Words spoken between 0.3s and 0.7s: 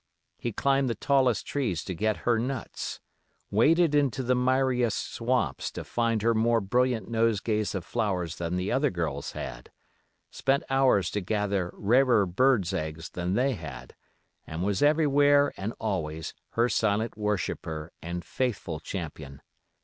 He